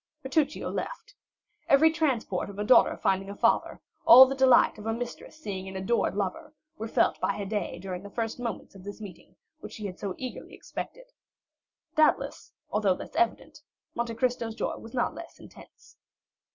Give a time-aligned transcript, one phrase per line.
[0.23, 1.13] Bertuccio left.
[1.69, 5.67] Every transport of a daughter finding a father, all the delight of a mistress seeing
[5.67, 9.73] an adored lover, were felt by Haydée during the first moments of this meeting, which
[9.73, 11.05] she had so eagerly expected.
[11.95, 13.61] Doubtless, although less evident,
[13.93, 15.97] Monte Cristo's joy was not less intense.